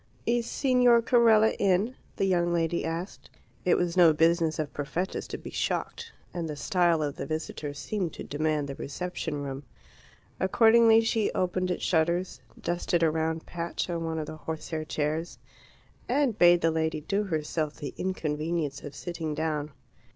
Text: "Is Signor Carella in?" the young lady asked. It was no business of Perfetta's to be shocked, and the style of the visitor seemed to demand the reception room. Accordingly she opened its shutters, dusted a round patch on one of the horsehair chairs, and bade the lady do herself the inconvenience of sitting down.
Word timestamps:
"Is 0.25 0.47
Signor 0.47 1.03
Carella 1.03 1.51
in?" 1.59 1.95
the 2.15 2.25
young 2.25 2.51
lady 2.51 2.83
asked. 2.83 3.29
It 3.65 3.75
was 3.77 3.95
no 3.95 4.13
business 4.13 4.57
of 4.57 4.73
Perfetta's 4.73 5.27
to 5.27 5.37
be 5.37 5.51
shocked, 5.51 6.11
and 6.33 6.49
the 6.49 6.55
style 6.55 7.03
of 7.03 7.17
the 7.17 7.27
visitor 7.27 7.75
seemed 7.75 8.11
to 8.13 8.23
demand 8.23 8.67
the 8.67 8.73
reception 8.73 9.43
room. 9.43 9.61
Accordingly 10.39 11.01
she 11.01 11.29
opened 11.33 11.69
its 11.69 11.83
shutters, 11.83 12.41
dusted 12.59 13.03
a 13.03 13.11
round 13.11 13.45
patch 13.45 13.91
on 13.91 14.03
one 14.03 14.17
of 14.17 14.25
the 14.25 14.37
horsehair 14.37 14.85
chairs, 14.85 15.37
and 16.09 16.35
bade 16.35 16.61
the 16.61 16.71
lady 16.71 17.01
do 17.01 17.25
herself 17.25 17.75
the 17.75 17.93
inconvenience 17.95 18.81
of 18.81 18.95
sitting 18.95 19.35
down. 19.35 19.69